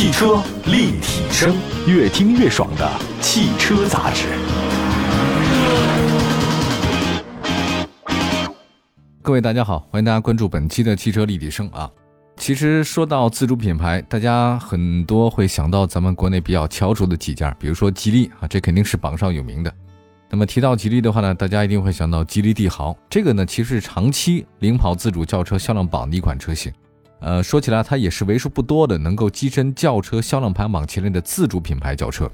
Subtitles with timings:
[0.00, 1.54] 汽车立体声，
[1.86, 4.28] 越听越爽的汽车杂志。
[9.20, 11.90] 各位大家好，欢迎大家关注本期的汽车立体声啊。
[12.38, 19.70] 其实说到自主品牌，大家很多会想到咱们国内比较翘楚的几家，比如说吉利啊，这肯定是榜上有名的。
[20.30, 26.72] 那么提到吉利的话呢，大家一定会想到吉利帝豪，这个呢其实是长期领跑自主轿车销量榜的一款车型。
[27.20, 32.30] 呃，说起来它也是为数不多的能够跻身轿车销量排行榜前列的自主品牌轿车。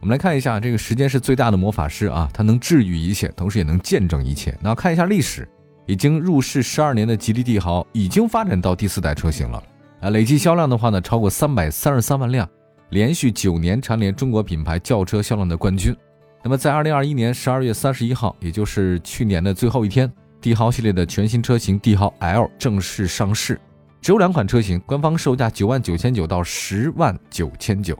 [0.00, 4.56] 我们来看一下，这个时间是最大的魔法师啊，它能治愈一切，同时也能见证一切。
[4.60, 5.48] 那看一下历史，
[5.86, 9.62] 已经入市十二年的吉利帝豪已经发展到第四代车型了
[10.00, 12.48] 啊，累计销量的话呢，超过三百三十三万辆，
[12.90, 15.96] 连续九年蝉联中国品牌轿车销量的冠军。
[16.44, 20.10] 那么，在二零二一年十二月三十一号，也就是去年的最后一天，
[20.40, 23.60] 帝豪系列的全新车型帝豪 L 正式上市，
[24.08, 27.94] 只有两款车型，官方售价九万九千九到十万九千九。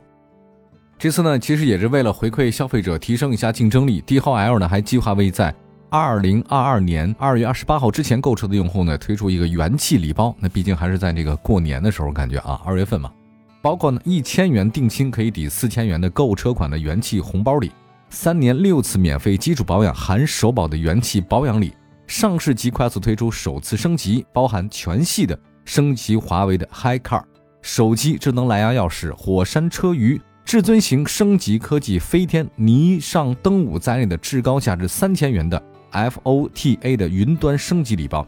[0.99, 4.01] 这次呢，其实也是为了回馈消费者，提升一下竞争力。
[4.01, 5.55] 帝豪 L 呢，还计划为在
[5.91, 10.35] 二零二二年二月二十八号之前购车的用户呢，推出一个元气礼包。
[10.41, 13.13] 那毕竟还是在这个过年的时候，感觉啊，二月份嘛，
[13.61, 17.71] 包括呢一千元定金可以抵四千元的购车款的元气红包礼。
[18.09, 21.75] 三年六次免费基础保养含首保的元气保养礼，
[22.07, 25.39] 上市即快速推出首次升级，包含全系的
[25.69, 27.23] 升级华为的 HiCar
[27.61, 38.27] 手机、智能蓝牙钥匙、火山车鱼、至尊型升级科技飞天、霓上登舞在内的至高价值三千元的 FOTA 的云端升级礼包，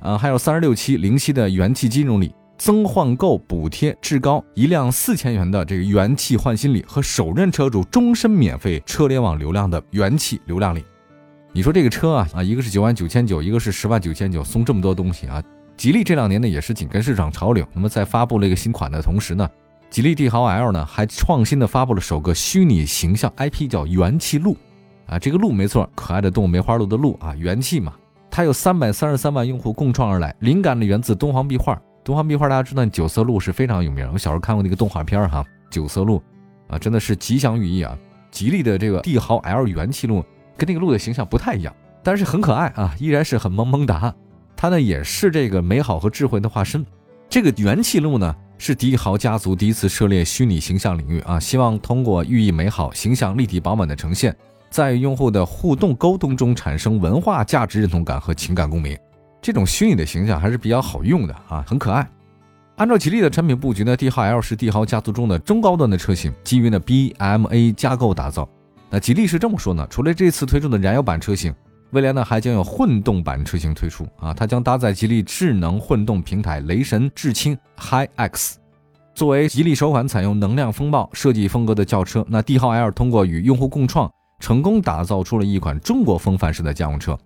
[0.00, 2.34] 啊，还有三十六期零息的元气金融礼。
[2.58, 10.84] 增换购补贴至高一辆四千元的这个元气换新礼和首任车主终身免费车联网流量的元气流量礼，
[11.52, 15.42] 你说这个车啊啊，一个是九万九千九，一个是十万九千九，送这么多东西啊！
[15.76, 19.48] 吉利这两年呢也是紧跟市场潮流，那么在发布了一个新款的同时呢，
[19.90, 24.56] 吉利帝豪 L 呢还创新的发布了首个虚拟形象 IP，叫元气鹿
[25.06, 27.92] 啊，这个鹿没错，可爱的动物梅花鹿的鹿啊，元气嘛，
[28.30, 31.80] 它有三百三十三万用户共创而来，灵感呢源自敦煌壁画。
[32.04, 34.08] 敦煌壁画，大家知道九色鹿是非常有名。
[34.12, 36.22] 我小时候看过那个动画片哈，九色鹿
[36.68, 37.96] 啊，真的是吉祥寓意啊。
[38.30, 40.24] 吉利的这个帝豪 L 元气鹿
[40.56, 44.14] 跟那个鹿的形象不太一样，但是很可爱啊，依然是很萌萌哒。
[44.62, 46.86] 它呢也是这个美好和智慧的化身。
[47.28, 54.32] 这个元气鹿呢是帝豪家族第一次涉猎虚拟形象领域啊，希望通过寓意美好、形象立体饱满的呈现，
[54.70, 58.96] 在用户的互动沟通中产生文化价值认同感和情感共鸣。
[59.40, 62.08] 这种虚拟的形象还是比较好用的啊，很可爱。
[62.76, 68.48] 按照吉利的产品布局呢，帝豪 L 是帝豪家族中的中高端的车型，基于呢 BMA 架构打造。
[68.88, 71.52] 那吉利是这么说呢，除了这次推出的燃油版车型，
[71.92, 78.54] 未来呢还将有混动版车型推出啊，它将搭载吉利智能混动平台雷神智清 HiX。
[79.14, 84.10] 作为吉利首款采用能量风暴设计风格的轿车，那帝豪 L 通过与用户共创，
[84.40, 87.16] 成功打造出了一款中国风范式的家用车。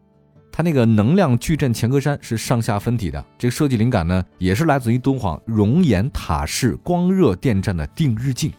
[0.51, 8.53] 它那个能量矩阵前格栅是上下分体的，这个设计灵感呢，也是来自于敦煌熔岩塔式光热电站的定日镜。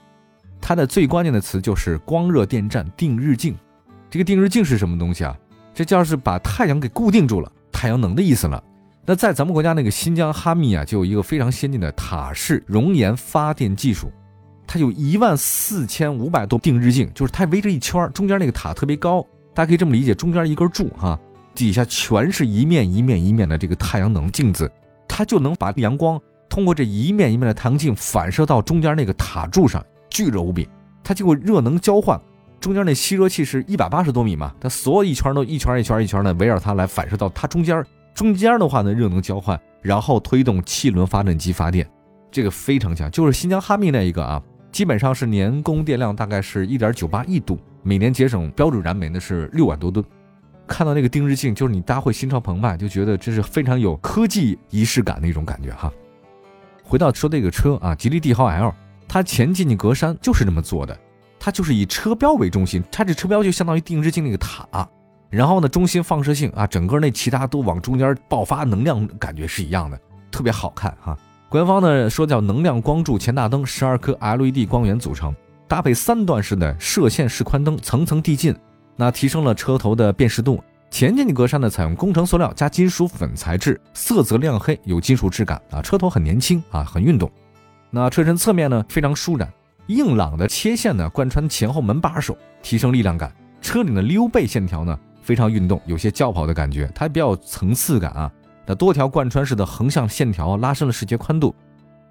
[0.62, 3.54] 它的最关键的词就是光热电站定日镜。
[4.10, 5.38] 这个定日镜是什么东西啊？
[5.78, 8.64] 这叫是把太阳给固定住了，太阳能的意思了。
[9.06, 14.12] 那在咱们国家那个新疆哈密啊，就有一个非常先进的塔式熔岩发电技术，
[14.66, 19.24] 它有一万四千五百多定日镜，就是它围着一圈，中间那个塔特别高，
[19.54, 21.16] 大家可以这么理解，中间一根柱哈。
[21.54, 24.68] 底下全是一面一面一面的这个太阳能镜子，
[25.08, 30.68] 它就能把阳光通过这一面一面的太阳镜反射到中间那个塔柱上，巨热无比。
[31.04, 32.20] 它经过热能交换，
[32.60, 41.88] 中间那吸热器是一百八十多米嘛，它所有一圈都一圈一圈一圈的围绕它来反射到它中间，中间的话呢热能交换，然后推动汽轮发电机发电，
[42.32, 43.10] 这个非常强。
[43.12, 44.42] 就是新疆哈密那一个啊，
[44.72, 50.04] 基本上是年供电量大概是一点九八亿度，每年节省标准燃煤呢是六万多吨。
[50.66, 55.90] 看到那个定日镜，就是你大家会心潮澎湃，就觉得这是非常有科技仪式感的一种感觉哈。
[56.84, 58.74] 回到说这个车啊，吉利帝豪 L，
[59.08, 60.98] 它前进气格栅就是这么做的，
[61.48, 64.68] 它就是以车标为中心，它这车标就相当于定制镜那个塔，
[65.30, 69.98] 然后呢中心放射性啊，整个那其他都往中间爆发能量，感觉是一样的，
[70.30, 71.18] 特别好看哈。
[71.48, 75.34] 官方呢说叫能量光柱前大灯，十二颗 LED 光源组成，
[75.70, 78.54] 搭配三段式的射线式宽灯，层层递进。
[78.98, 80.62] 那提升了车头的辨识度，
[80.92, 87.32] 前进气格栅呢采用工程塑料加金属粉材质，色泽亮黑，有金属质感啊，车头很年轻啊，很运动。
[87.90, 89.50] 那车身侧面呢非常舒展，
[89.88, 93.32] 硬朗的切线呢贯穿前后门把手，提升力量感。
[93.62, 98.32] 车顶的溜背线条呢非常运动，有些轿跑的感觉，它比较有层次感啊。
[98.66, 101.56] 那多条贯穿式的横向线条拉伸了视觉宽度。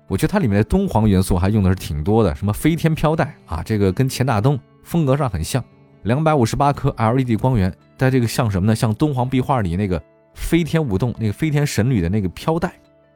[0.09, 5.63] 我觉得它里面的敦煌元素还用的是挺多的，什么飞天飘带啊，这个跟前大灯风格上很像。
[6.05, 8.75] 两百五十八颗 LED 光源，在这个像什么呢？
[8.75, 10.01] 像敦煌壁画里那个
[10.35, 12.73] 飞天舞动、那个飞天神女的那个飘带，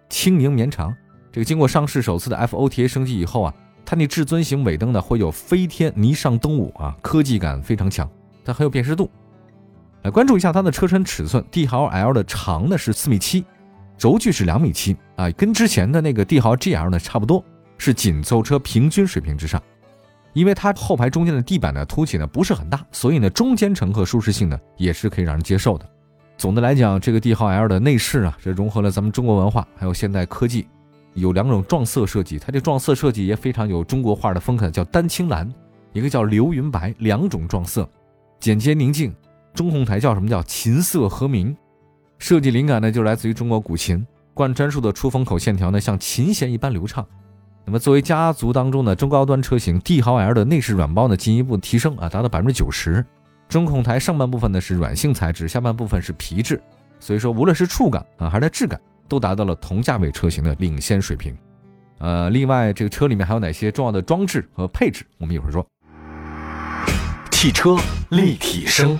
[0.08, 0.92] 轻盈绵长。
[1.30, 3.54] 这个经过上市首次的 FOTA 升级以后啊，
[3.84, 8.08] 它那至尊型尾灯呢会有飞天霓裳灯舞啊，科技感非常强，
[8.44, 9.10] 它很有辨识度。
[10.02, 13.44] 来关注一下它的车身尺寸，帝豪 L 的长呢是四米七。
[13.98, 17.44] 轴距是两米七啊，跟之前的那个帝豪 GL 呢差不多，
[17.76, 19.62] 是紧凑车平均水平之上。
[20.32, 25.84] 因为它后排中间的地板呢凸起呢不是很大，所以呢中间乘客舒适性呢也是可以让人接受的。
[26.38, 30.66] 总的来讲，这个帝豪 L 的内饰啊，这融合了咱们中国文化还有现代科技，
[31.14, 35.52] 有两种撞色设计，它这撞色设计也非常有中国画的风格，叫丹青蓝，
[35.92, 37.88] 一个叫流云白，两种撞色，
[38.38, 39.14] 简洁宁静。
[39.52, 41.56] 中控台叫什么叫琴瑟和鸣？
[42.18, 47.04] 设计灵感呢，就来自于中国古琴，贯专属的出风口线条呢，像琴弦一般流畅。
[47.64, 53.04] 那么作为家族当中的中高端车型，帝豪 L 的内饰软包呢进一步提升啊，达到百分之九十。
[53.48, 56.62] 中控台上半部分呢是软性材质，下半部分是皮质，
[57.00, 58.80] 所以说无论是触感啊还是质感，
[59.10, 61.36] 都达到了同价位车型的领先水平。
[61.98, 65.04] 呃，另外这个车里面还有哪些重要的装置和配置？
[65.18, 65.66] 我们一会儿说。
[67.32, 67.76] 汽车
[68.10, 68.96] 立体声。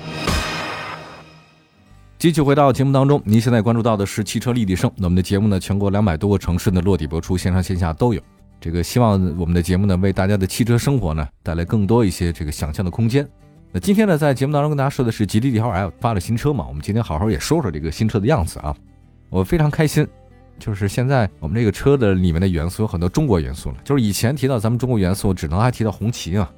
[2.19, 4.91] 继续回到节目当中，您现在关注到的是汽车立体声。
[4.97, 8.21] 那我们的节目呢，全国两百多个城市的落地播出，线上线下都有。
[8.61, 13.27] 这个希望我们的节目呢，为大家的汽车生活呢带来更多一些这个想象的空间。
[13.73, 18.77] 那今天呢，在节目当中跟大家说的是吉利帝豪 L 发了新车嘛，我们今天好好也说说这个新车的样子啊。
[19.31, 20.07] 我非常开心，
[20.59, 23.77] 就是现在我们这个车的里面的元素有很多中国元素了。
[23.83, 26.53] 就是以前提到咱们中国元素，只能还提到红旗啊，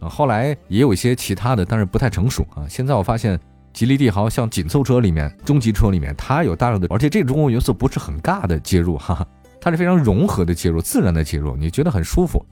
[0.00, 2.66] 啊，后来也有一些其他的，但是不太成熟啊。
[2.68, 3.40] 现在我发现。
[3.76, 9.26] 吉利帝豪像紧凑车里面、中级车里面，它有大量的，而且这个中国元素不是很尬的介入，哈哈，
[9.60, 12.42] 它是非常融合的介入，自然的介入，你觉得很舒服。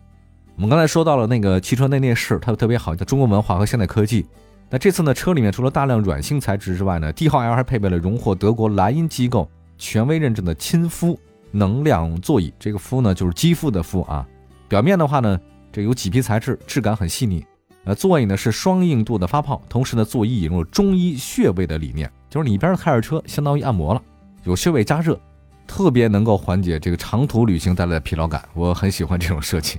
[0.54, 4.26] 我们刚才说到了那个汽车内内饰，它特别好，叫中国文化和现代科技。
[4.68, 9.48] 那这次呢，车里面除了大量软性材质之外呢，帝豪 L 还配备了荣获德国莱茵机构
[9.78, 11.18] 权威认证的亲肤
[11.50, 14.26] 能量座椅，这个肤呢就是肌肤的肤啊。
[14.68, 15.40] 表面的话呢，
[15.72, 17.44] 这有麂皮材质，质感很细腻。
[17.84, 24.02] 呃，座椅呢是双硬度的发泡，同时呢，座椅引入了中医穴位的理念，就是你一边开着车，相当于按摩了，
[24.44, 25.20] 有穴位加热，
[25.66, 29.78] 特别能够缓解这个长途旅行带来的疲劳感，我很喜欢这种设计。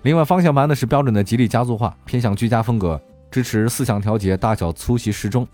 [0.00, 2.98] 另外，方向盘呢是标准的吉利家族化，偏向居家风格，
[3.30, 5.46] 支持四项调节，大小粗细适中。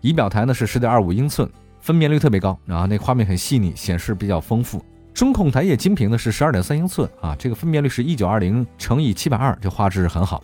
[0.00, 1.46] 仪表台呢是十点二五英寸，
[1.84, 4.82] 分辨率特别高，然后那画面很细腻，显示比较丰富。
[5.12, 10.42] 中控台液晶屏呢是十二点三英寸啊，这个分辨率是一九二零乘以七百二，这画质很好。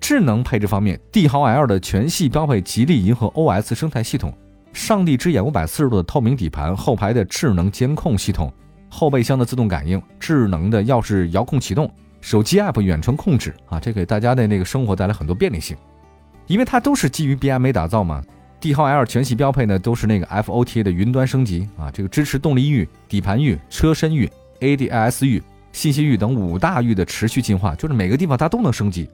[0.00, 4.36] 智能配置方面，帝豪 L 的全系标配吉利银河 OS 生态系统，
[4.72, 8.52] 上帝之眼五百四十度的透明底盘，后排的智能监控系统，
[8.88, 11.88] 后备箱的自动感应，智能的钥匙遥控启动，
[12.20, 15.76] 手机 App 远程控制啊，这给大家的那个生活带来很多便利性。
[16.48, 18.20] 因为它都是基于 BMA 打造嘛，
[18.62, 24.30] 帝豪 L 全系标配呢都是那个 FOTA 的云端升级啊，这个支持动力域、底盘域、车身域、
[24.60, 25.42] ADAS 域、
[25.72, 29.10] 信息域等五大域的持续进化，就是每个地方它都能升级。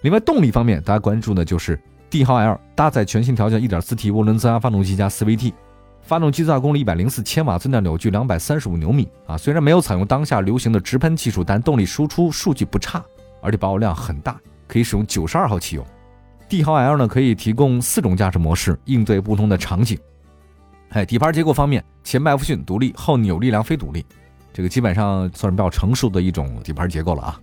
[0.00, 1.78] 另外，动力方面，大家关注的就是
[2.08, 5.52] 帝豪 L 搭载全新调教 1.4T 涡轮增压发动机加 4VT，
[6.00, 9.36] 发动机最大功率104千瓦，最大扭矩235牛米啊。
[9.36, 13.04] 虽然没有采用当下流行的直喷技术，但动力输出数据不差，
[13.42, 15.86] 而且保有量很大，可以使用92号汽油。
[16.48, 19.98] 帝豪 L 呢，可以提供四种驾驶模式，应对不同的场景。
[20.90, 24.06] 哎，底盘结构方面，前麦弗逊独立，后扭力梁非独立，
[24.52, 27.40] 这个基本上算是比较成熟的一种底盘结构了啊。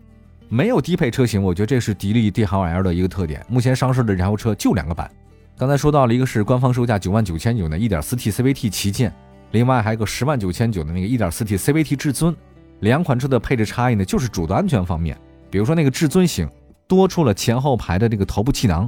[0.48, 3.46] 没有低配车型，我觉得这是吉利帝豪 L 的一个特点。
[3.50, 5.12] 目前上市的燃油车就两个版，
[5.58, 9.14] 刚才说到了一个是官方售价九万九千九的 1.4T CVT 旗舰，
[9.52, 12.36] 另外还有个十万九千九的那个 1.4T CVT 至尊。
[12.80, 15.18] 两款车的配置差异呢，就是主动安全方面，
[15.50, 16.50] 比如说那个至尊型
[16.96, 18.88] 多出了前后排的这个头部气囊、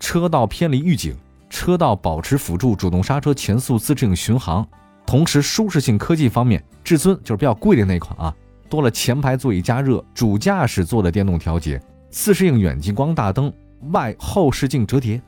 [0.00, 1.14] 车道偏离预警、
[1.50, 4.66] 车道保持辅助、主动刹车、前速自适应巡航。
[5.04, 8.34] 同时舒适性科技方面，至尊就是比较贵的那款啊。
[8.70, 11.78] 多了前排座椅加热、主驾驶座的电动调节、
[12.08, 13.52] 自适应远近光大灯、
[13.90, 15.20] 外后视镜折叠，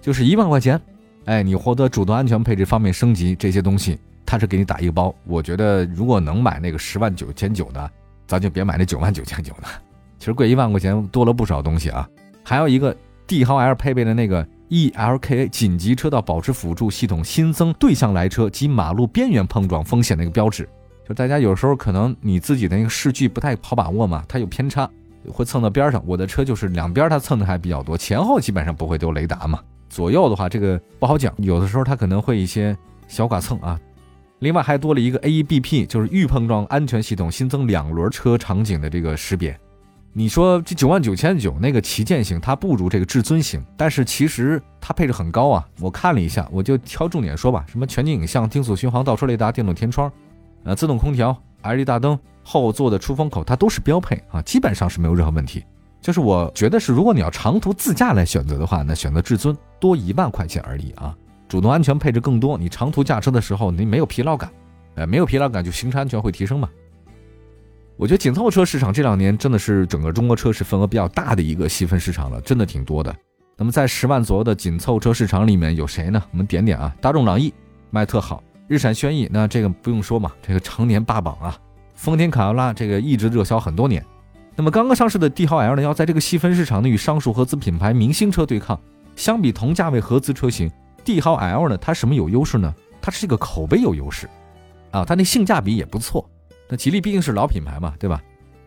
[0.00, 0.80] 就是一万块钱。
[1.26, 5.14] 哎，你获得主动安全配置方面升级这些东西，它是给你打一个包。
[5.26, 7.90] 我觉得如果能买那个十万九千九的，
[8.26, 9.68] 咱就别买那九万九千九的。
[10.18, 12.08] 其实贵一万块钱多了不少东西啊。
[12.42, 12.96] 还有一个
[13.26, 20.68] 帝豪 L 配备的那个 ELKA 紧急车道保持辅助系统，新增对向来车及马路边缘碰撞风险的一个标志。
[21.06, 24.88] 就大家有时候可能你自己的那个视距不太好把握嘛，它有偏差，
[25.30, 26.02] 会蹭到边上。
[26.06, 29.60] 我的车就是两边它蹭的还比较多，前后基本上不会丢雷达嘛。
[29.88, 33.80] 左右的话这个不好讲，有的时候它可能会一些小剐蹭啊。
[34.40, 39.58] 另外还多了一个 AEBP，就是预碰撞安全系统，新增两轮车场景的这个识别。
[40.12, 45.68] 你说这九万九千九那个旗舰型，它不如这个至尊型，但是其实它配置很高啊。
[45.80, 50.10] 我看了一下，我就挑重点说吧，什么全景影像、定速巡航、倒车雷达、电动天窗，
[50.64, 55.64] 呃，自动空调、LED 大灯、后座的出风口，它都是标配啊，基本上是没有任何问题。
[56.00, 61.14] 就是我觉得是，如果你要长途自驾来选择的话，那选择至尊多一万块钱而已啊。
[61.48, 64.50] 主动安全配置更多，你长途驾车的时候你没有疲劳感，
[64.94, 66.68] 呃，没有疲劳感就行车安全会提升嘛。
[67.98, 73.12] 我觉得紧凑车市场这两年真的是整个中国车市份额比较大的一个细分市场了，真的挺多的。
[73.56, 76.22] 那么在十万左右的紧凑车市场里面有谁呢？
[76.30, 77.52] 我们点点啊，大众朗逸
[77.90, 81.58] 卖特好，日产轩逸那这个不用说嘛，这个常年霸榜啊。
[81.96, 84.04] 丰田卡罗拉这个一直热销很多年。
[84.54, 88.78] 那么刚刚上市的帝豪 L 呢，要在这个细分市场呢与上述合资品牌明星车对抗。
[89.16, 90.70] 相比同价位合资车型，
[91.04, 92.72] 帝豪 L 呢它什么有优势呢？
[93.02, 94.30] 它是一个口碑有优势
[94.92, 96.24] 啊，它那性价比也不错。
[96.68, 98.22] 那吉利毕竟是老品牌嘛，对吧？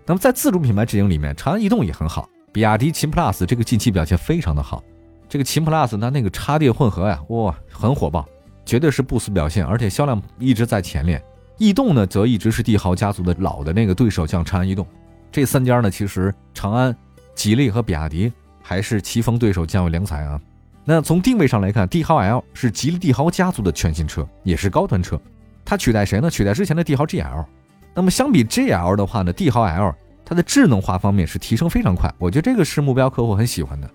[0.06, 4.84] 那么在自主品牌阵营里面，长安逸动也很好，比亚迪秦 PLUS 这个近期表现非常的好。
[5.30, 8.28] 这个秦 PLUS 它那个插电混合呀，哇，很火爆，
[8.66, 11.24] 绝对是不俗表现，而且销量一直在前列。
[11.58, 14.86] 逸动呢，则一直是帝豪家族的老的那个对手，像长安逸动。
[15.32, 16.94] 这三家呢，其实长安、
[17.36, 20.42] 吉利和比亚迪还是棋逢对手，将有良才啊。
[20.84, 25.22] 那从定位上来看，帝豪 L 是吉利帝豪家族的全新车，也是高端车，
[25.64, 26.30] 它取代谁呢？
[26.30, 27.46] 取代之前的帝豪 GL。
[27.94, 29.94] 那么相比 GL 的话呢，帝豪 L
[30.24, 33.90] 它的智能化方面是提升非常快，我觉得这个是目标客户很喜欢的。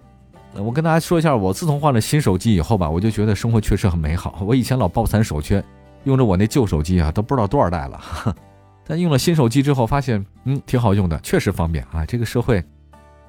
[0.55, 4.39] 我跟大家说一下，我自从换了新手机以后吧，我就觉得生活确实很美好。
[4.47, 5.63] 我以前老抱残守缺，
[6.05, 8.01] 用着我那旧手机啊，都不知道多少代了。
[8.87, 12.05] 但用了新手机之后，发现嗯挺好用的，确实方便啊。
[12.07, 12.63] 这个社会，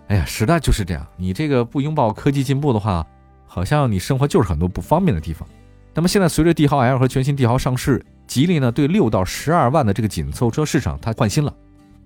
[0.07, 1.05] 哎呀，时代就是这样。
[1.15, 3.05] 你这个不拥抱科技进步的话，
[3.45, 5.47] 好像你生活就是很多不方便的地方。
[5.93, 8.05] 那么现在随着帝豪 L 和全新帝豪上市。
[8.27, 11.53] 吉利呢，对六到十二万的这个紧凑车市场，它换新了。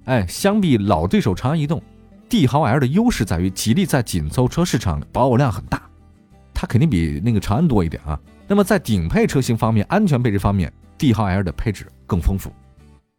[0.05, 1.81] 哎，相比老对手长安逸动，
[2.29, 5.81] 帝豪 L 的优势在于吉利在紧凑车市场保有量很大，
[6.53, 8.19] 它肯定比那个长安多一点啊。
[8.47, 12.51] 那么在顶配车型方面，安全配置方面，帝豪 L 的配置更丰富。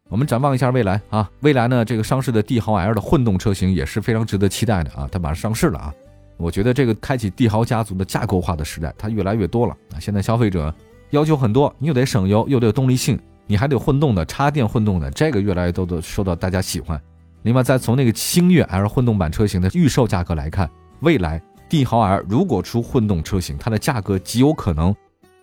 [0.09, 5.93] 我们展望一下未来啊，未来呢，这个上市的帝豪 L 的混动车型也是非常值得期待的啊，它马上上市了啊。
[6.37, 9.99] 我觉得这个开启帝豪家族的架构化的时代，它越来越多了啊。
[9.99, 10.73] 现在消费者。
[11.13, 16.99] 要求很多，你又得省油，又得有动力性，你还得混动的，插电混动的，这个越来越多的受到大家喜欢。
[17.43, 20.67] 另外，再从那个星越 L 混动版车型的预售价格来看，
[21.01, 21.39] 未来
[21.69, 24.95] 帝豪 L 如果出混动车型，它的价格极有可能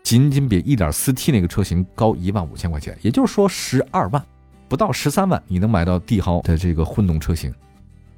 [0.03, 4.21] 仅仅比 1.4T 那个车型高一万五千块钱，也就是说十二万
[4.69, 7.55] 不到十三万，你能买到帝豪的这个混动车型。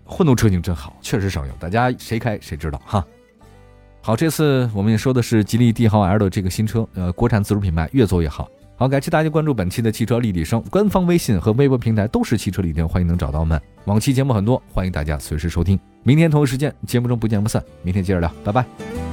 [0.07, 3.05] 混动车型真好，确实省油，大家谁开谁知道哈。
[4.05, 8.49] 好，这次我们也说的是吉利帝豪 L 的这个新车，呃，国产自主品牌越做越好。
[8.75, 13.61] 好，感谢大家关注本期的汽车立体声，官方微信和微博平台都是汽车立体声，欢迎能找到我们。
[13.85, 15.79] 往期节目很多，欢迎大家随时收听。
[16.03, 19.12] 明天同一时间节目中不见不散，明天接着聊，拜拜。